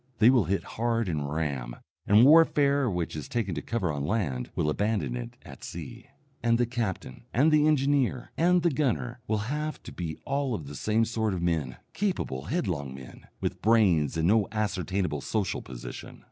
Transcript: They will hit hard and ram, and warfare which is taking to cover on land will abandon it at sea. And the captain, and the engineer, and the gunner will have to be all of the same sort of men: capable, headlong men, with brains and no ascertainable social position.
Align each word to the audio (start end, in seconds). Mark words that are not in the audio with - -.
They 0.17 0.31
will 0.31 0.45
hit 0.45 0.63
hard 0.63 1.07
and 1.07 1.29
ram, 1.31 1.75
and 2.07 2.25
warfare 2.25 2.89
which 2.89 3.15
is 3.15 3.29
taking 3.29 3.53
to 3.53 3.61
cover 3.61 3.91
on 3.91 4.03
land 4.03 4.49
will 4.55 4.67
abandon 4.67 5.15
it 5.15 5.37
at 5.45 5.63
sea. 5.63 6.07
And 6.41 6.57
the 6.57 6.65
captain, 6.65 7.25
and 7.31 7.51
the 7.51 7.67
engineer, 7.67 8.31
and 8.35 8.63
the 8.63 8.71
gunner 8.71 9.19
will 9.27 9.45
have 9.53 9.83
to 9.83 9.91
be 9.91 10.17
all 10.25 10.55
of 10.55 10.65
the 10.65 10.73
same 10.73 11.05
sort 11.05 11.35
of 11.35 11.43
men: 11.43 11.77
capable, 11.93 12.45
headlong 12.45 12.95
men, 12.95 13.27
with 13.41 13.61
brains 13.61 14.17
and 14.17 14.27
no 14.27 14.47
ascertainable 14.51 15.21
social 15.21 15.61
position. 15.61 16.19